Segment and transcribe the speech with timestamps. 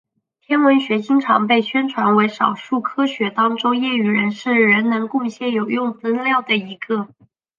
[0.43, 7.07] 天文学经常被宣传为少数科学当中业余人士仍能贡献有用的资料的一个。